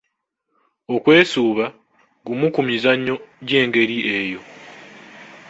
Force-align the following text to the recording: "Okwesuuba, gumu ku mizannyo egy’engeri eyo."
"Okwesuuba, 0.95 1.65
gumu 2.25 2.47
ku 2.55 2.61
mizannyo 2.67 3.15
egy’engeri 3.41 3.97
eyo." 4.17 4.41